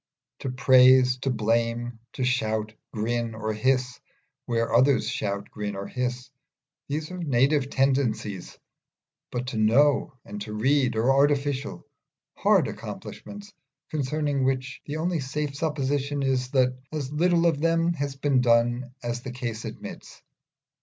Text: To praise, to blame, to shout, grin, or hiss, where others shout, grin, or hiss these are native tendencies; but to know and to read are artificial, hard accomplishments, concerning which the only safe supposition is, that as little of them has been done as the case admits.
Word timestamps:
To 0.39 0.49
praise, 0.49 1.17
to 1.19 1.29
blame, 1.29 1.99
to 2.13 2.23
shout, 2.23 2.73
grin, 2.91 3.35
or 3.35 3.53
hiss, 3.53 3.99
where 4.47 4.73
others 4.73 5.07
shout, 5.07 5.51
grin, 5.51 5.75
or 5.75 5.85
hiss 5.85 6.31
these 6.87 7.11
are 7.11 7.19
native 7.19 7.69
tendencies; 7.69 8.57
but 9.31 9.45
to 9.49 9.57
know 9.57 10.17
and 10.25 10.41
to 10.41 10.53
read 10.55 10.95
are 10.95 11.11
artificial, 11.13 11.85
hard 12.33 12.67
accomplishments, 12.67 13.53
concerning 13.91 14.43
which 14.43 14.81
the 14.87 14.97
only 14.97 15.19
safe 15.19 15.53
supposition 15.55 16.23
is, 16.23 16.49
that 16.49 16.75
as 16.91 17.13
little 17.13 17.45
of 17.45 17.61
them 17.61 17.93
has 17.93 18.15
been 18.15 18.41
done 18.41 18.95
as 19.03 19.21
the 19.21 19.31
case 19.31 19.65
admits. 19.65 20.23